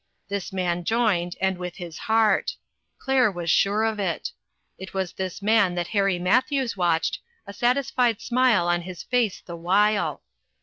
[0.29, 2.55] This man joined, and with his heart.
[2.97, 4.31] Claire was sure of it.
[4.79, 9.55] It was this man that Harry Matthews watched, a satisfied smile on his face the
[9.55, 10.23] while.